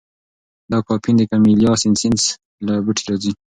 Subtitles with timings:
[0.71, 2.23] دا کافین د کمیلیا سینینسیس
[2.65, 3.31] له بوټي راځي.